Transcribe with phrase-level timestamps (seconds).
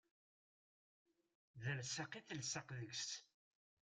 [1.61, 3.09] D alsaq i telseq deg-s.